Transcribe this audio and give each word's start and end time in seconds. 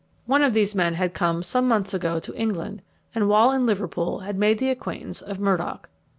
One 0.25 0.41
of 0.41 0.55
these 0.55 0.73
men 0.73 0.95
had 0.95 1.13
come 1.13 1.43
some 1.43 1.67
months 1.67 1.93
ago 1.93 2.19
to 2.21 2.33
England, 2.35 2.81
and 3.13 3.29
while 3.29 3.51
in 3.51 3.67
Liverpool 3.67 4.21
had 4.21 4.35
made 4.35 4.57
the 4.57 4.71
acquaintance 4.71 5.21
of 5.21 5.39
Murdock. 5.39 5.89